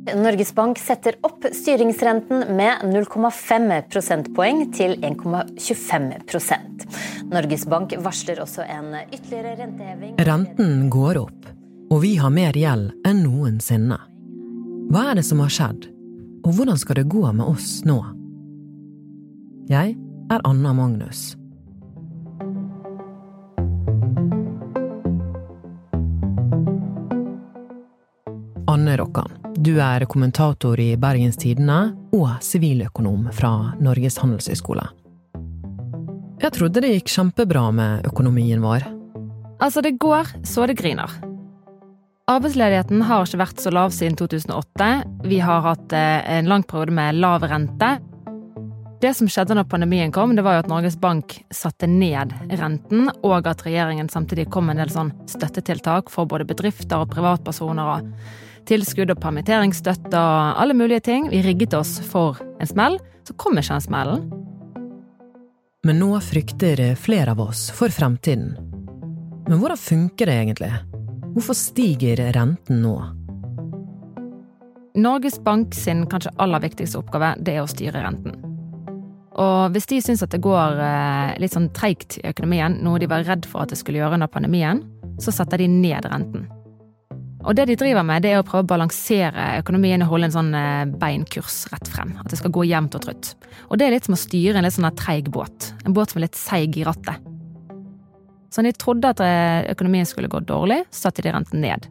Norges 0.00 0.54
Bank 0.54 0.78
setter 0.78 1.14
opp 1.22 1.44
styringsrenten 1.52 2.56
med 2.56 2.84
0,5 2.88 3.82
prosentpoeng 3.92 4.62
til 4.72 4.96
1,25 5.04 6.14
Norges 7.30 7.66
Bank 7.68 7.92
varsler 8.00 8.40
også 8.40 8.64
en 8.64 8.94
ytterligere 9.12 9.56
renteheving. 9.60 10.14
Renten 10.24 10.88
går 10.90 11.20
opp, 11.20 11.50
og 11.92 12.00
vi 12.02 12.14
har 12.16 12.32
mer 12.32 12.56
gjeld 12.56 12.94
enn 13.06 13.20
noensinne. 13.26 13.98
Hva 14.90 15.10
er 15.10 15.20
det 15.20 15.26
som 15.28 15.42
har 15.44 15.52
skjedd, 15.52 15.84
og 16.46 16.56
hvordan 16.56 16.80
skal 16.80 17.02
det 17.02 17.10
gå 17.12 17.26
med 17.28 17.44
oss 17.44 17.82
nå? 17.86 18.00
Jeg 19.70 19.94
er 20.32 20.48
Anna 20.48 20.72
Magnus. 20.74 21.36
Anne 28.70 28.96
Rokkan, 28.96 29.39
du 29.56 29.80
er 29.82 30.04
kommentator 30.06 30.78
i 30.80 30.92
Bergens 31.00 31.38
Tidende 31.40 31.94
og 32.14 32.38
siviløkonom 32.44 33.28
fra 33.34 33.72
Norges 33.82 34.18
handelshøyskole. 34.22 34.84
Jeg 36.40 36.54
trodde 36.56 36.82
det 36.84 36.92
gikk 36.94 37.10
kjempebra 37.12 37.66
med 37.74 38.06
økonomien 38.08 38.62
vår. 38.62 38.86
Altså, 39.60 39.82
det 39.84 39.98
går 40.00 40.30
så 40.46 40.64
det 40.70 40.78
griner. 40.78 41.10
Arbeidsledigheten 42.30 43.02
har 43.08 43.26
ikke 43.26 43.40
vært 43.42 43.60
så 43.60 43.72
lav 43.74 43.90
siden 43.92 44.16
2008. 44.16 44.90
Vi 45.26 45.40
har 45.42 45.64
hatt 45.66 45.96
eh, 45.98 46.20
en 46.38 46.48
lang 46.48 46.62
periode 46.64 46.94
med 46.94 47.18
lav 47.18 47.44
rente. 47.50 47.96
Det 49.00 49.10
som 49.16 49.28
skjedde 49.32 49.56
når 49.56 49.66
pandemien 49.72 50.12
kom, 50.14 50.36
det 50.36 50.44
var 50.46 50.58
jo 50.58 50.62
at 50.62 50.70
Norges 50.70 50.96
Bank 51.00 51.40
satte 51.52 51.88
ned 51.90 52.36
renten, 52.60 53.08
og 53.24 53.48
at 53.48 53.64
regjeringen 53.66 54.12
samtidig 54.12 54.46
kom 54.52 54.68
med 54.68 54.78
en 54.78 54.84
del 54.84 54.94
sånn 54.94 55.12
støttetiltak 55.28 56.12
for 56.12 56.28
både 56.28 56.46
bedrifter 56.48 57.02
og 57.02 57.10
privatpersoner. 57.16 57.98
og 57.98 58.48
tilskudd 58.70 59.10
og 59.12 59.20
permitteringsstøtte 59.22 60.14
og 60.14 60.60
alle 60.62 60.76
mulige 60.78 61.02
ting. 61.10 61.28
Vi 61.32 61.42
rigget 61.44 61.74
oss 61.74 61.98
for 62.06 62.38
en 62.60 62.70
smell. 62.70 63.00
Så 63.26 63.34
kom 63.38 63.58
ikke 63.58 63.74
den 63.74 63.84
smellen. 63.84 64.28
Men 65.86 65.98
nå 66.00 66.12
frykter 66.22 66.82
flere 67.00 67.34
av 67.34 67.40
oss 67.42 67.68
for 67.74 67.92
fremtiden. 67.92 68.52
Men 69.48 69.58
hvordan 69.58 69.80
funker 69.80 70.28
det 70.28 70.36
egentlig? 70.42 70.70
Hvorfor 71.34 71.56
stiger 71.56 72.20
renten 72.36 72.82
nå? 72.84 72.94
Norges 75.00 75.38
Bank 75.42 75.74
sin 75.74 76.04
kanskje 76.10 76.34
aller 76.42 76.62
viktigste 76.62 76.98
oppgave 77.00 77.32
det 77.40 77.56
er 77.56 77.64
å 77.64 77.70
styre 77.70 78.02
renten. 78.04 78.36
Og 79.40 79.72
hvis 79.72 79.86
de 79.88 80.00
syns 80.04 80.24
at 80.26 80.34
det 80.34 80.42
går 80.44 80.80
eh, 80.84 81.34
litt 81.40 81.54
sånn 81.54 81.70
treigt 81.74 82.18
i 82.20 82.26
økonomien, 82.32 82.76
noe 82.84 83.00
de 83.00 83.08
var 83.08 83.24
redd 83.24 83.46
for 83.48 83.62
at 83.62 83.72
det 83.72 83.78
skulle 83.80 84.02
gjøre 84.02 84.18
under 84.18 84.30
pandemien, 84.30 84.82
så 85.22 85.32
setter 85.32 85.62
de 85.62 85.70
ned 85.70 86.08
renten. 86.10 86.48
Og 87.40 87.56
det 87.56 87.64
de 87.70 87.76
driver 87.80 88.04
med, 88.04 88.22
det 88.22 88.34
er 88.34 88.42
å 88.42 88.46
prøve 88.46 88.66
å 88.66 88.70
balansere 88.74 89.46
økonomien 89.62 90.02
og 90.04 90.10
holde 90.12 90.28
en 90.28 90.34
sånn 90.34 90.50
eh, 90.56 90.90
beinkurs 91.00 91.62
rett 91.72 91.88
frem. 91.88 92.12
At 92.20 92.28
det 92.32 92.40
skal 92.40 92.52
gå 92.52 92.66
jevnt 92.68 92.96
og 92.98 93.04
trutt. 93.06 93.32
Og 93.70 93.80
det 93.80 93.86
er 93.86 93.94
litt 93.94 94.08
som 94.08 94.16
å 94.16 94.20
styre 94.20 94.60
en 94.60 94.66
litt 94.66 94.76
sånn 94.76 94.90
treig 94.98 95.30
båt. 95.32 95.70
En 95.86 95.96
båt 95.96 96.12
som 96.12 96.20
er 96.20 96.26
litt 96.26 96.38
seig 96.38 96.76
i 96.76 96.84
rattet. 96.84 97.30
Så 98.50 98.60
når 98.60 98.74
de 98.74 98.82
trodde 98.82 99.12
at 99.14 99.22
eh, 99.24 99.70
økonomien 99.72 100.08
skulle 100.08 100.28
gå 100.30 100.42
dårlig, 100.44 100.82
satte 100.92 101.24
de 101.24 101.32
renten 101.32 101.64
ned. 101.64 101.88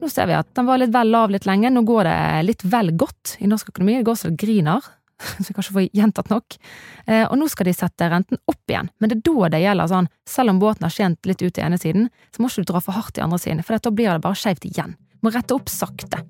Nå 0.00 0.08
ser 0.10 0.28
vi 0.28 0.36
at 0.36 0.50
den 0.56 0.68
var 0.68 0.80
litt 0.82 0.92
vel 0.92 1.12
lav 1.14 1.32
litt 1.32 1.46
lenge. 1.48 1.70
Nå 1.72 1.84
går 1.88 2.08
det 2.08 2.18
litt 2.48 2.64
vel 2.68 2.92
godt 2.98 3.36
i 3.40 3.48
norsk 3.48 3.72
økonomi. 3.72 4.00
Det 4.00 4.08
går 4.10 4.18
så 4.18 4.32
det 4.32 4.40
griner. 4.44 4.92
Så 5.38 5.48
vi 5.48 5.56
kanskje 5.56 5.76
får 5.76 5.88
gjentatt 5.96 6.30
nok. 6.32 6.58
Eh, 7.06 7.24
og 7.24 7.36
nå 7.38 7.48
skal 7.52 7.68
de 7.68 7.76
sette 7.76 8.08
renten 8.12 8.40
opp 8.50 8.72
igjen, 8.72 8.90
men 8.98 9.12
det 9.12 9.18
er 9.18 9.24
da 9.28 9.50
det 9.54 9.62
gjelder 9.64 9.92
sånn, 9.92 10.10
selv 10.28 10.54
om 10.54 10.60
båten 10.62 10.86
har 10.86 10.94
tjent 10.94 11.28
litt 11.28 11.42
ut 11.42 11.58
i 11.58 11.64
ene 11.64 11.80
siden, 11.80 12.08
så 12.34 12.42
må 12.42 12.50
ikke 12.50 12.64
du 12.64 12.72
dra 12.72 12.82
for 12.84 12.96
hardt 12.96 13.18
i 13.18 13.24
andre 13.24 13.40
siden, 13.42 13.62
for 13.66 13.78
da 13.78 13.94
blir 13.94 14.12
det 14.12 14.24
bare 14.24 14.38
skeivt 14.38 14.66
igjen. 14.68 14.96
Må 15.22 15.32
rette 15.34 15.54
opp 15.54 15.70
sakte. 15.70 16.22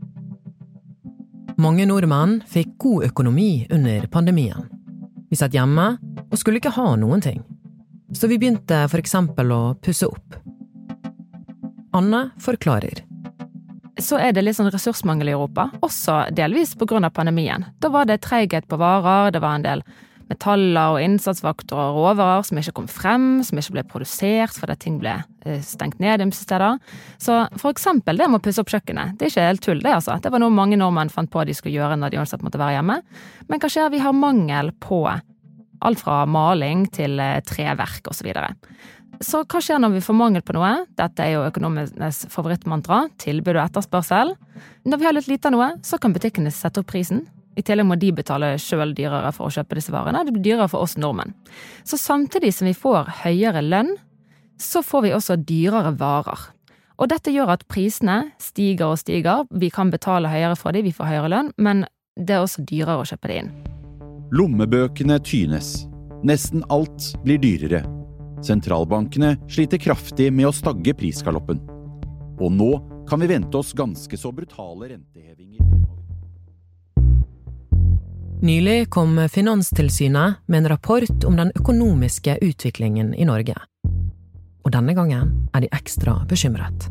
Mange 1.60 1.84
nordmenn 1.88 2.40
fikk 2.48 2.76
god 2.80 3.10
økonomi 3.10 3.66
under 3.72 4.06
pandemien. 4.12 4.68
Vi 5.30 5.38
satt 5.38 5.54
hjemme 5.56 5.94
og 6.26 6.38
skulle 6.40 6.60
ikke 6.60 6.74
ha 6.76 6.94
noen 7.00 7.22
ting. 7.24 7.40
Så 8.12 8.28
vi 8.28 8.38
begynte 8.41 8.84
for 8.92 9.00
eksempel 9.00 9.52
å 9.54 9.62
pusse 9.81 10.08
opp. 10.08 10.36
Anne 11.97 12.26
forklarer 12.41 13.04
så 14.12 14.21
er 14.21 14.34
det 14.37 14.45
litt 14.45 14.59
sånn 14.59 14.71
ressursmangel 14.73 15.31
i 15.31 15.37
Europa, 15.37 15.71
også 15.81 16.27
delvis 16.37 16.75
pga. 16.77 17.09
pandemien. 17.11 17.65
Da 17.81 17.89
var 17.89 18.05
det 18.05 18.21
treighet 18.21 18.69
på 18.69 18.77
varer, 18.77 19.33
det 19.33 19.41
var 19.41 19.56
en 19.56 19.65
del 19.65 19.83
metaller 20.33 20.95
og 20.95 21.03
innsatsfaktorer 21.03 21.93
og 21.93 21.99
råvarer 22.06 22.45
som 22.47 22.61
ikke 22.61 22.75
kom 22.77 22.89
frem, 22.91 23.43
som 23.45 23.59
ikke 23.59 23.77
ble 23.77 23.84
produsert 23.89 24.56
fordi 24.56 24.77
ting 24.81 24.99
ble 25.03 25.15
eh, 25.45 25.61
stengt 25.65 26.00
ned 26.03 26.25
ymse 26.25 26.45
steder. 26.45 26.78
Så 27.21 27.43
for 27.61 27.73
eksempel 27.73 28.21
det 28.21 28.28
med 28.28 28.41
å 28.41 28.45
pusse 28.45 28.62
opp 28.62 28.73
kjøkkenet. 28.73 29.17
Det 29.19 29.27
er 29.27 29.34
ikke 29.34 29.49
helt 29.49 29.65
tull, 29.67 29.83
det 29.84 29.97
altså. 29.97 30.19
Det 30.23 30.33
var 30.33 30.43
noe 30.43 30.55
mange 30.55 30.79
nordmenn 30.81 31.12
fant 31.12 31.33
på 31.33 31.44
de 31.49 31.56
skulle 31.56 31.77
gjøre 31.77 31.99
når 32.00 32.12
de 32.12 32.23
uansett 32.23 32.44
måtte 32.44 32.61
være 32.61 32.79
hjemme. 32.79 33.00
Men 33.49 33.62
hva 33.62 33.73
skjer? 33.73 33.93
Vi 33.93 34.03
har 34.05 34.17
mangel 34.17 34.73
på 34.83 35.05
alt 35.83 36.05
fra 36.05 36.23
maling 36.31 36.87
til 36.94 37.21
eh, 37.21 37.41
treverk 37.49 38.12
osv. 38.12 38.31
Så 38.33 38.47
hva 39.21 39.61
skjer 39.62 39.78
når 39.83 39.97
vi 39.97 40.03
får 40.03 40.17
mangel 40.17 40.43
på 40.45 40.55
noe? 40.56 40.87
Dette 40.99 41.25
er 41.25 41.37
jo 41.37 41.45
økonomenes 41.47 42.25
favorittmantra, 42.33 43.05
tilbud 43.23 43.55
og 43.56 43.65
etterspørsel. 43.67 44.34
Når 44.89 44.99
vi 44.99 45.06
har 45.06 45.15
litt 45.17 45.28
lite 45.31 45.50
av 45.50 45.55
noe, 45.55 45.69
så 45.87 45.99
kan 46.00 46.15
butikkene 46.15 46.50
sette 46.55 46.83
opp 46.83 46.91
prisen. 46.91 47.27
I 47.56 47.62
tillegg 47.62 47.87
må 47.87 47.99
de 48.00 48.09
betale 48.17 48.55
sjøl 48.61 48.95
dyrere 48.97 49.31
for 49.37 49.49
å 49.49 49.53
kjøpe 49.53 49.77
disse 49.77 49.93
varene. 49.93 50.25
Det 50.25 50.33
blir 50.34 50.47
dyrere 50.47 50.71
for 50.73 50.87
oss 50.87 50.97
nordmenn. 50.97 51.34
Så 51.84 52.00
samtidig 52.00 52.55
som 52.56 52.71
vi 52.71 52.75
får 52.77 53.12
høyere 53.23 53.62
lønn, 53.67 53.93
så 54.62 54.83
får 54.87 55.06
vi 55.06 55.15
også 55.17 55.37
dyrere 55.37 55.93
varer. 56.00 56.49
Og 57.03 57.11
dette 57.11 57.33
gjør 57.34 57.56
at 57.56 57.67
prisene 57.69 58.33
stiger 58.41 58.94
og 58.94 59.00
stiger. 59.03 59.44
Vi 59.50 59.73
kan 59.75 59.91
betale 59.93 60.31
høyere 60.33 60.56
for 60.56 60.73
dem, 60.73 60.87
vi 60.87 60.94
får 60.97 61.11
høyere 61.11 61.33
lønn, 61.33 61.53
men 61.59 61.84
det 62.17 62.37
er 62.37 62.44
også 62.44 62.65
dyrere 62.69 63.03
å 63.03 63.09
kjøpe 63.09 63.31
det 63.31 63.41
inn. 63.43 63.53
Lommebøkene 64.33 65.19
tynes. 65.27 65.83
Nesten 66.25 66.65
alt 66.73 67.12
blir 67.27 67.41
dyrere. 67.43 67.83
Sentralbankene 68.42 69.36
sliter 69.48 69.78
kraftig 69.78 70.32
med 70.34 70.48
å 70.48 70.54
stagge 70.54 70.94
prisgaloppen. 70.98 71.60
Og 72.42 72.50
nå 72.50 72.70
kan 73.08 73.22
vi 73.22 73.30
vente 73.30 73.58
oss 73.58 73.72
ganske 73.76 74.19
så 74.19 74.32
brutale 74.34 74.88
rentehevinger 74.94 75.62
fremover. 75.62 75.98
Nylig 78.42 78.91
kom 78.91 79.28
Finanstilsynet 79.31 80.42
med 80.47 80.64
en 80.64 80.72
rapport 80.75 81.25
om 81.28 81.36
den 81.38 81.52
økonomiske 81.54 82.38
utviklingen 82.42 83.14
i 83.14 83.28
Norge. 83.28 83.54
Og 84.62 84.75
denne 84.75 84.94
gangen 84.98 85.31
er 85.54 85.62
de 85.62 85.70
ekstra 85.75 86.16
bekymret. 86.31 86.88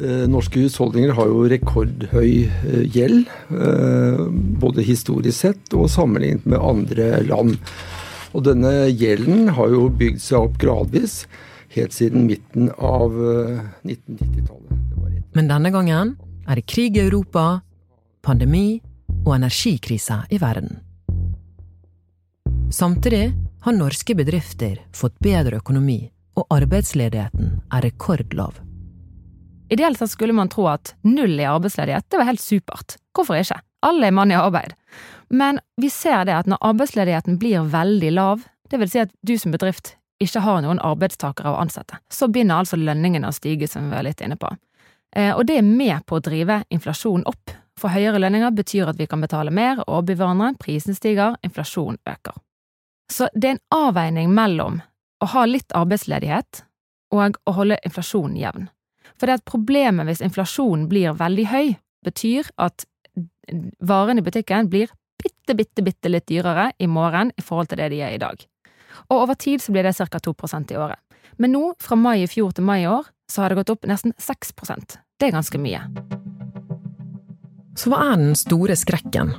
Eh, 0.00 0.26
norske 0.30 0.62
husholdninger 0.62 1.12
har 1.18 1.26
jo 1.28 1.48
rekordhøy 1.50 2.30
eh, 2.46 2.84
gjeld, 2.94 3.26
eh, 3.52 4.22
både 4.62 4.86
historisk 4.86 5.36
sett 5.36 5.74
og 5.76 5.90
sammenlignet 5.92 6.46
med 6.48 6.62
andre 6.62 7.18
land. 7.26 7.58
Og 8.30 8.44
denne 8.46 8.72
gjelden 8.94 9.50
har 9.56 9.72
jo 9.72 9.88
bygd 9.90 10.20
seg 10.22 10.46
opp 10.46 10.58
gradvis 10.62 11.24
helt 11.74 11.94
siden 11.94 12.26
midten 12.28 12.70
av 12.78 13.14
1990-tallet. 13.86 14.70
Eh, 14.70 15.22
Men 15.34 15.50
denne 15.50 15.70
gangen 15.74 16.14
er 16.46 16.58
det 16.58 16.66
krig 16.70 16.96
i 16.96 17.04
Europa, 17.04 17.60
pandemi 18.22 18.80
og 19.24 19.34
energikrise 19.36 20.22
i 20.30 20.38
verden. 20.42 20.80
Samtidig 22.70 23.32
har 23.64 23.76
norske 23.76 24.14
bedrifter 24.14 24.78
fått 24.94 25.18
bedre 25.22 25.58
økonomi, 25.58 26.04
og 26.38 26.46
arbeidsledigheten 26.54 27.56
er 27.74 27.82
rekordlav. 27.84 28.60
Ideelt 29.70 29.98
sett 29.98 30.10
skulle 30.10 30.34
man 30.34 30.50
tro 30.50 30.66
at 30.70 30.94
null 31.06 31.38
i 31.38 31.46
arbeidsledighet 31.46 32.06
det 32.10 32.18
var 32.18 32.30
helt 32.30 32.42
supert. 32.42 32.96
Hvorfor 33.14 33.38
ikke? 33.38 33.58
Alle 33.86 34.10
er 34.10 34.16
mann 34.16 34.32
i 34.32 34.38
arbeid. 34.38 34.74
Men 35.30 35.60
vi 35.76 35.90
ser 35.90 36.24
det 36.26 36.34
at 36.36 36.48
når 36.50 36.60
arbeidsledigheten 36.72 37.38
blir 37.38 37.68
veldig 37.70 38.10
lav, 38.12 38.42
det 38.70 38.80
vil 38.80 38.90
si 38.90 39.02
at 39.02 39.12
du 39.26 39.36
som 39.38 39.54
bedrift 39.54 39.94
ikke 40.20 40.42
har 40.44 40.60
noen 40.64 40.82
arbeidstakere 40.84 41.52
å 41.52 41.60
ansette, 41.62 41.96
så 42.12 42.28
begynner 42.28 42.60
altså 42.60 42.76
lønningene 42.76 43.30
å 43.30 43.34
stige, 43.34 43.68
som 43.68 43.88
vi 43.88 43.96
var 43.96 44.04
litt 44.04 44.20
inne 44.20 44.36
på. 44.36 44.50
Eh, 45.16 45.32
og 45.32 45.46
det 45.48 45.56
er 45.58 45.66
med 45.66 46.04
på 46.06 46.18
å 46.18 46.24
drive 46.24 46.60
inflasjonen 46.70 47.24
opp, 47.30 47.54
for 47.80 47.94
høyere 47.94 48.20
lønninger 48.20 48.52
betyr 48.52 48.90
at 48.92 49.00
vi 49.00 49.08
kan 49.08 49.22
betale 49.24 49.54
mer 49.54 49.80
og 49.80 49.88
overby 49.88 50.18
hverandre, 50.20 50.52
prisen 50.60 50.94
stiger, 50.94 51.38
inflasjonen 51.46 51.98
øker. 52.10 52.36
Så 53.10 53.30
det 53.34 53.48
er 53.48 53.56
en 53.56 53.86
avveining 53.88 54.34
mellom 54.34 54.82
å 55.20 55.30
ha 55.32 55.46
litt 55.48 55.72
arbeidsledighet 55.76 56.64
og 57.14 57.40
å 57.48 57.54
holde 57.56 57.80
inflasjonen 57.86 58.36
jevn. 58.38 58.68
For 59.16 59.26
det 59.26 59.32
er 59.32 59.40
et 59.40 59.50
problemet 59.50 60.06
hvis 60.08 60.22
inflasjonen 60.24 60.86
blir 60.90 61.16
veldig 61.16 61.46
høy, 61.50 61.72
betyr 62.06 62.52
at 62.60 62.86
varene 63.80 64.22
i 64.22 64.26
butikken 64.26 64.70
blir 64.70 64.90
bitte, 65.22 65.54
bitte, 65.54 65.84
bitte 65.84 66.08
litt 66.08 66.26
dyrere 66.28 66.70
i 66.78 66.88
morgen 66.88 67.32
i 67.36 67.44
forhold 67.44 67.70
til 67.70 67.80
det 67.82 67.90
de 67.92 68.00
er 68.04 68.16
i 68.16 68.22
dag. 68.22 68.40
Og 69.10 69.24
over 69.24 69.38
tid 69.38 69.62
så 69.62 69.72
blir 69.74 69.86
det 69.86 69.96
ca. 69.96 70.18
2% 70.18 70.72
i 70.72 70.78
året. 70.80 70.98
Men 71.40 71.54
nå, 71.54 71.74
fra 71.80 71.96
mai 71.96 72.22
i 72.22 72.28
fjor 72.28 72.52
til 72.56 72.66
mai 72.66 72.82
i 72.82 72.88
år, 72.90 73.06
så 73.30 73.42
har 73.42 73.52
det 73.52 73.60
gått 73.60 73.70
opp 73.72 73.86
nesten 73.86 74.12
6% 74.18 74.98
Det 75.20 75.28
er 75.28 75.36
ganske 75.36 75.60
mye. 75.60 75.84
Så 77.78 77.92
hva 77.92 78.00
er 78.10 78.18
den 78.18 78.34
store 78.36 78.76
skrekken? 78.76 79.30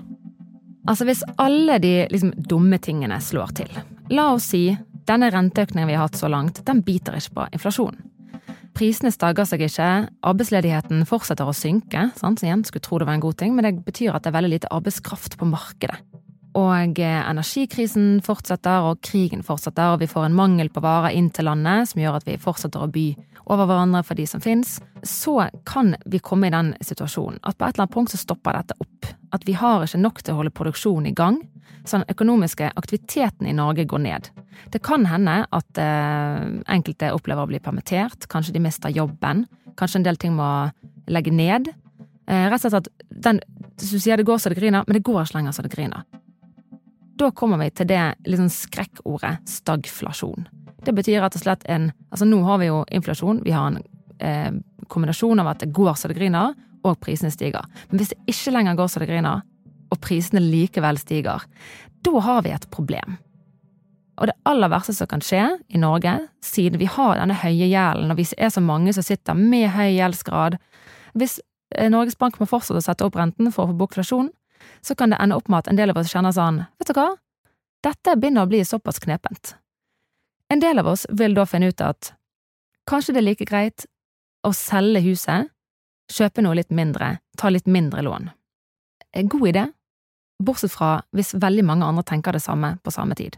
Altså, 0.88 1.06
hvis 1.06 1.24
alle 1.38 1.78
de 1.82 2.08
liksom, 2.10 2.32
dumme 2.38 2.80
tingene 2.82 3.20
slår 3.22 3.52
til. 3.60 3.76
La 4.10 4.32
oss 4.34 4.50
si 4.54 4.64
denne 5.10 5.30
renteøkningen 5.34 5.90
vi 5.90 5.98
har 5.98 6.08
hatt 6.08 6.18
så 6.18 6.30
langt, 6.32 6.64
den 6.66 6.82
biter 6.86 7.18
ikke 7.18 7.36
på 7.38 7.48
inflasjonen. 7.58 8.11
Prisene 8.82 9.12
stagger 9.14 9.46
seg 9.46 9.62
ikke, 9.62 9.88
arbeidsledigheten 10.26 11.04
fortsetter 11.06 11.46
å 11.46 11.54
synke. 11.54 12.08
Sant? 12.18 12.40
Så 12.42 12.48
igjen, 12.48 12.64
skulle 12.66 12.82
tro 12.82 12.98
det 12.98 13.06
var 13.06 13.20
en 13.20 13.22
god 13.22 13.38
ting, 13.38 13.54
men 13.54 13.68
det 13.68 13.76
betyr 13.86 14.16
at 14.16 14.26
det 14.26 14.32
er 14.32 14.40
veldig 14.40 14.50
lite 14.56 14.72
arbeidskraft 14.74 15.38
på 15.38 15.46
markedet. 15.46 16.00
Og 16.58 16.98
eh, 16.98 17.20
energikrisen 17.22 18.24
fortsetter, 18.26 18.88
og 18.90 19.04
krigen 19.06 19.46
fortsetter, 19.46 19.94
og 19.94 20.02
vi 20.02 20.10
får 20.10 20.32
en 20.32 20.40
mangel 20.40 20.74
på 20.74 20.82
varer 20.82 21.14
inn 21.14 21.30
til 21.30 21.46
landet 21.46 21.92
som 21.92 22.02
gjør 22.02 22.18
at 22.24 22.26
vi 22.26 22.42
fortsetter 22.42 22.82
å 22.82 22.90
by 22.90 23.06
over 23.54 23.70
hverandre 23.70 24.02
for 24.08 24.18
de 24.18 24.26
som 24.26 24.42
fins. 24.42 24.80
Så 25.06 25.38
kan 25.70 25.94
vi 26.10 26.26
komme 26.26 26.50
i 26.50 26.56
den 26.58 26.74
situasjonen 26.82 27.38
at 27.46 27.62
på 27.62 27.70
et 27.70 27.76
eller 27.78 27.86
annet 27.86 28.00
punkt 28.00 28.16
så 28.16 28.24
stopper 28.26 28.58
dette 28.64 28.82
opp. 28.82 29.14
At 29.32 29.48
vi 29.48 29.56
har 29.56 29.86
ikke 29.86 30.02
nok 30.02 30.22
til 30.22 30.34
å 30.34 30.42
holde 30.42 30.54
produksjonen 30.56 31.10
i 31.12 31.16
gang, 31.16 31.40
så 31.86 31.98
den 31.98 32.12
økonomiske 32.12 32.72
aktiviteten 32.78 33.48
i 33.48 33.56
Norge 33.58 33.88
går 33.90 34.04
ned. 34.04 34.30
Det 34.74 34.84
kan 34.86 35.08
hende 35.10 35.42
at 35.50 35.82
eh, 35.82 36.42
enkelte 36.70 37.14
opplever 37.16 37.48
å 37.48 37.50
bli 37.50 37.62
permittert, 37.64 38.28
kanskje 38.30 38.54
de 38.58 38.64
mister 38.64 38.94
jobben, 38.94 39.46
kanskje 39.80 40.02
en 40.02 40.08
del 40.08 40.20
ting 40.22 40.36
må 40.38 40.50
legge 41.12 41.34
ned. 41.34 41.72
Eh, 42.28 42.48
rett 42.52 42.60
og 42.60 42.68
slett 42.68 42.82
at 42.84 43.06
den, 43.10 43.42
du 43.80 43.86
sier 43.98 44.20
det 44.20 44.28
går 44.28 44.42
så 44.42 44.52
det 44.52 44.60
griner, 44.60 44.86
men 44.88 45.00
det 45.00 45.06
går 45.08 45.24
ikke 45.24 45.40
lenger 45.40 45.56
så 45.58 45.66
det 45.66 45.74
griner. 45.74 46.06
Da 47.22 47.30
kommer 47.38 47.60
vi 47.62 47.70
til 47.76 47.90
det 47.90 48.04
liksom 48.26 48.50
skrekkordet 48.54 49.40
stagflasjon. 49.50 50.48
Det 50.82 50.94
betyr 50.98 51.22
rett 51.22 51.38
og 51.38 51.44
slett 51.44 51.66
en 51.70 51.92
Altså 52.10 52.26
nå 52.26 52.42
har 52.44 52.58
vi 52.60 52.68
jo 52.68 52.82
inflasjon, 52.92 53.44
vi 53.46 53.54
har 53.56 53.70
en 53.70 53.78
eh, 54.20 54.52
kombinasjon 54.92 55.40
av 55.40 55.54
at 55.54 55.62
det 55.64 55.72
går 55.72 55.94
så 55.96 56.10
det 56.12 56.18
griner, 56.18 56.56
og 56.88 57.00
prisene 57.04 57.32
stiger. 57.34 57.66
Men 57.90 58.02
hvis 58.02 58.14
det 58.14 58.20
ikke 58.32 58.54
lenger 58.56 58.78
går 58.80 58.92
så 58.92 59.02
det 59.02 59.10
griner, 59.12 59.44
og 59.92 60.00
prisene 60.04 60.42
likevel 60.44 61.00
stiger, 61.02 61.44
da 62.02 62.24
har 62.26 62.42
vi 62.46 62.54
et 62.56 62.68
problem. 62.74 63.18
Og 64.22 64.30
det 64.30 64.38
aller 64.46 64.70
verste 64.70 64.94
som 64.94 65.10
kan 65.10 65.24
skje 65.26 65.44
i 65.74 65.80
Norge, 65.82 66.14
siden 66.46 66.80
vi 66.82 66.90
har 66.90 67.18
denne 67.18 67.38
høye 67.42 67.70
gjelden, 67.72 68.12
og 68.14 68.20
vi 68.20 68.28
er 68.38 68.52
så 68.54 68.62
mange 68.64 68.94
som 68.94 69.06
sitter 69.06 69.38
med 69.38 69.72
høy 69.74 69.96
gjeldsgrad 69.96 70.60
Hvis 71.18 71.40
eh, 71.76 71.90
Norges 71.92 72.16
Bank 72.16 72.38
må 72.40 72.46
fortsette 72.48 72.80
å 72.80 72.86
sette 72.86 73.04
opp 73.04 73.18
renten 73.20 73.52
for 73.52 73.66
å 73.66 73.72
få 73.72 73.80
bukt 73.80 73.98
inflasjonen, 73.98 74.30
så 74.86 74.96
kan 74.96 75.12
det 75.12 75.20
ende 75.20 75.36
opp 75.36 75.50
med 75.50 75.64
at 75.64 75.72
en 75.72 75.80
del 75.80 75.92
av 75.92 76.00
oss 76.00 76.12
kjenner 76.14 76.32
sånn, 76.36 76.62
vet 76.80 76.92
du 76.92 76.96
hva, 76.96 77.10
dette 77.84 78.16
begynner 78.16 78.46
å 78.46 78.52
bli 78.52 78.62
såpass 78.66 79.02
knepent. 79.04 79.56
En 80.54 80.62
del 80.62 80.80
av 80.80 80.88
oss 80.92 81.08
vil 81.10 81.36
da 81.36 81.48
finne 81.50 81.72
ut 81.72 81.82
at 81.84 82.14
kanskje 82.90 83.16
det 83.16 83.22
er 83.24 83.28
like 83.28 83.48
greit 83.50 83.88
å 84.48 84.54
selge 84.56 85.02
huset, 85.06 85.50
kjøpe 86.12 86.44
noe 86.44 86.58
litt 86.60 86.72
mindre, 86.74 87.18
ta 87.38 87.52
litt 87.52 87.68
mindre 87.68 88.04
lån. 88.06 88.30
God 89.32 89.48
idé, 89.50 89.66
bortsett 90.44 90.74
fra 90.74 91.02
hvis 91.16 91.34
veldig 91.36 91.66
mange 91.68 91.88
andre 91.88 92.04
tenker 92.08 92.36
det 92.36 92.44
samme 92.44 92.76
på 92.84 92.94
samme 92.94 93.16
tid. 93.18 93.38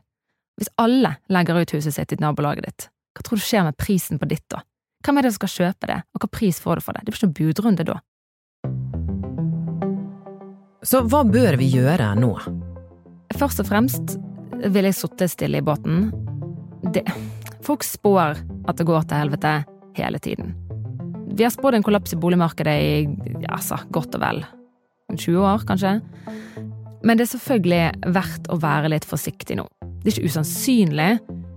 Hvis 0.58 0.70
alle 0.82 1.16
legger 1.34 1.62
ut 1.62 1.74
huset 1.74 1.96
sitt 1.96 2.14
i 2.14 2.20
nabolaget 2.22 2.68
ditt, 2.68 2.90
hva 3.14 3.26
tror 3.26 3.42
du 3.42 3.46
skjer 3.46 3.66
med 3.68 3.78
prisen 3.78 4.20
på 4.22 4.30
ditt 4.30 4.46
da? 4.54 4.62
Hvem 5.04 5.20
er 5.20 5.26
det 5.26 5.34
som 5.34 5.42
skal 5.42 5.54
kjøpe 5.58 5.90
det, 5.90 6.00
og 6.14 6.24
hva 6.24 6.30
pris 6.32 6.60
får 6.64 6.80
du 6.80 6.86
for 6.86 6.96
det? 6.96 7.04
Det 7.04 7.12
blir 7.12 7.20
ikke 7.20 7.28
noen 7.28 7.40
budrunde 7.40 7.88
da. 7.90 7.98
Så 10.84 11.02
hva 11.08 11.24
bør 11.28 11.58
vi 11.60 11.68
gjøre 11.74 12.14
nå? 12.20 12.32
Først 13.40 13.64
og 13.64 13.68
fremst 13.70 14.16
vil 14.64 14.88
jeg 14.88 14.96
sitte 14.96 15.28
stille 15.32 15.60
i 15.60 15.66
båten. 15.66 16.10
Det, 16.94 17.04
folk 17.66 17.84
spår 17.88 18.40
at 18.68 18.80
det 18.80 18.88
går 18.88 19.08
til 19.08 19.24
helvete 19.24 19.54
hele 19.98 20.20
tiden. 20.24 20.54
Vi 21.28 21.46
har 21.46 21.54
spådd 21.54 21.80
en 21.80 21.86
kollaps 21.86 22.14
i 22.14 22.20
boligmarkedet 22.20 22.76
i 22.82 23.48
altså, 23.48 23.80
godt 23.94 24.18
og 24.18 24.24
vel 24.24 24.44
20 25.14 25.40
år, 25.46 25.64
kanskje. 25.68 25.98
Men 27.04 27.20
det 27.20 27.26
er 27.26 27.34
selvfølgelig 27.34 28.14
verdt 28.16 28.50
å 28.52 28.60
være 28.64 28.92
litt 28.94 29.08
forsiktig 29.08 29.58
nå. 29.60 29.66
Det 30.04 30.12
er 30.12 30.18
ikke 30.18 30.32
usannsynlig. 30.32 31.10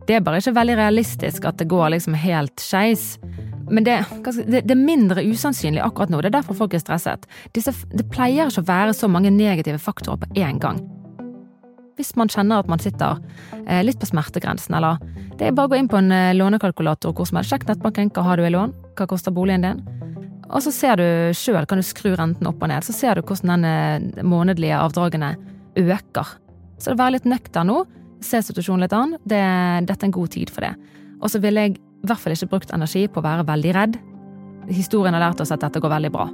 Det 0.06 0.16
er 0.16 0.24
bare 0.26 0.40
ikke 0.42 0.54
veldig 0.54 0.76
realistisk 0.78 1.46
at 1.48 1.58
det 1.58 1.68
går 1.70 1.94
liksom 1.94 2.16
helt 2.18 2.62
skeis. 2.62 3.16
Men 3.70 3.86
det, 3.86 3.96
det, 4.46 4.70
er 4.70 4.78
mindre 4.78 5.24
usannsynlig 5.26 5.82
akkurat 5.82 6.12
nå. 6.12 6.20
Det 6.22 6.30
er 6.30 6.38
derfor 6.38 6.58
folk 6.58 6.74
er 6.74 6.82
stresset. 6.82 7.26
Det 7.54 8.06
pleier 8.12 8.50
ikke 8.50 8.62
å 8.62 8.68
være 8.68 8.94
så 8.94 9.10
mange 9.10 9.32
negative 9.34 9.80
faktorer 9.82 10.22
på 10.22 10.42
én 10.42 10.60
gang. 10.62 10.78
Hvis 11.96 12.12
man 12.16 12.28
kjenner 12.28 12.60
at 12.60 12.69
man 12.69 12.81
sitter 12.82 13.20
eh, 13.64 13.82
litt 13.84 14.00
på 14.00 14.08
smertegrensen, 14.08 14.76
eller 14.76 15.00
Det 15.37 15.48
er 15.48 15.52
bare 15.56 15.69
å 15.69 15.72
gå 15.72 15.76
inn 15.81 15.88
på 15.88 15.98
en 16.00 16.12
eh, 16.12 16.34
lånekalkulator 16.37 17.12
hvor 17.12 17.28
som 17.28 17.40
helst. 17.40 17.52
Sjekk 17.52 17.66
nettbanken. 17.69 18.12
Hva 18.12 18.25
har 18.25 18.37
du 18.37 18.46
i 18.46 18.52
lån? 18.52 18.72
Hva 18.96 19.06
koster 19.08 19.32
boligen 19.32 19.64
din? 19.64 19.82
Og 20.46 20.62
så 20.62 20.70
ser 20.70 21.00
du 21.00 21.06
sjøl, 21.34 21.66
kan 21.66 21.81
du 21.81 21.84
skru 21.84 22.14
renten 22.14 22.46
opp 22.46 22.62
og 22.62 22.70
ned, 22.70 22.84
så 22.87 22.94
ser 22.94 23.19
du 23.19 23.26
hvordan 23.26 23.64
den 23.64 23.66
eh, 23.66 24.25
månedlige 24.25 24.78
avdragene 24.78 25.34
øker. 25.76 26.37
Så 26.78 26.94
være 26.94 27.16
litt 27.16 27.28
nøktern 27.28 27.72
nå. 27.72 27.82
Se 28.25 28.40
situasjonen 28.44 28.87
litt 28.87 28.96
an. 28.96 29.16
Det, 29.25 29.42
dette 29.88 30.04
er 30.04 30.08
en 30.08 30.16
god 30.16 30.32
tid 30.37 30.52
for 30.52 30.64
det. 30.64 30.72
Og 31.20 31.32
så 31.32 31.40
vil 31.42 31.58
jeg 31.58 31.76
i 31.76 32.06
hvert 32.06 32.20
fall 32.22 32.37
ikke 32.37 32.52
brukt 32.52 32.72
energi 32.76 33.06
på 33.08 33.20
å 33.20 33.26
være 33.26 33.46
veldig 33.49 33.76
redd. 33.76 34.00
Historien 34.72 35.14
har 35.16 35.25
lært 35.28 35.40
oss 35.42 35.52
at 35.54 35.62
dette 35.64 35.81
går 35.82 35.92
veldig 35.96 36.12
bra. 36.14 36.26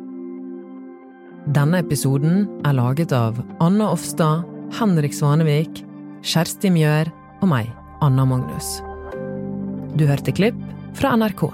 Denne 1.53 1.81
episoden 1.83 2.47
er 2.67 2.77
laget 2.79 3.13
av 3.17 3.41
Anna 3.63 3.89
Offstad, 3.91 4.45
Henrik 4.73 5.13
Svanevik, 5.13 5.83
Kjersti 6.25 6.71
Mjør 6.73 7.11
og 7.43 7.51
meg, 7.51 7.69
Anna 8.05 8.25
Magnus. 8.25 8.79
Du 9.99 10.07
hørte 10.09 10.33
klipp 10.33 10.57
fra 10.97 11.13
NRK. 11.19 11.45